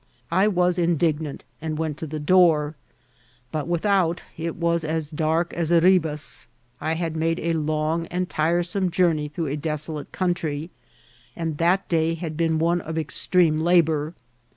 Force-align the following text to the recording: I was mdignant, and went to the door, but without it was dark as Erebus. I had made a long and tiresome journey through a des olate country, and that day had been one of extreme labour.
I 0.31 0.47
was 0.47 0.79
mdignant, 0.79 1.41
and 1.61 1.77
went 1.77 1.99
to 1.99 2.07
the 2.07 2.17
door, 2.19 2.73
but 3.51 3.67
without 3.67 4.23
it 4.35 4.55
was 4.55 4.81
dark 5.11 5.53
as 5.53 5.71
Erebus. 5.71 6.47
I 6.81 6.95
had 6.95 7.15
made 7.15 7.39
a 7.39 7.53
long 7.53 8.07
and 8.07 8.27
tiresome 8.27 8.89
journey 8.89 9.27
through 9.27 9.45
a 9.45 9.55
des 9.57 9.75
olate 9.85 10.11
country, 10.11 10.71
and 11.35 11.59
that 11.59 11.87
day 11.87 12.15
had 12.15 12.35
been 12.35 12.57
one 12.57 12.81
of 12.81 12.97
extreme 12.97 13.59
labour. 13.59 14.15